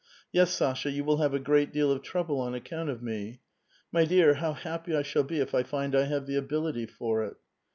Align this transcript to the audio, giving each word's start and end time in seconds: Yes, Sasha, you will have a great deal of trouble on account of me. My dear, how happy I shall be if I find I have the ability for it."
Yes, 0.31 0.51
Sasha, 0.51 0.89
you 0.89 1.03
will 1.03 1.17
have 1.17 1.35
a 1.35 1.39
great 1.39 1.71
deal 1.71 1.91
of 1.91 2.01
trouble 2.01 2.39
on 2.39 2.55
account 2.55 2.89
of 2.89 3.03
me. 3.03 3.41
My 3.91 4.03
dear, 4.03 4.33
how 4.33 4.53
happy 4.53 4.95
I 4.95 5.03
shall 5.03 5.21
be 5.21 5.39
if 5.39 5.53
I 5.53 5.61
find 5.61 5.95
I 5.95 6.05
have 6.05 6.25
the 6.25 6.37
ability 6.37 6.87
for 6.87 7.21
it." 7.23 7.37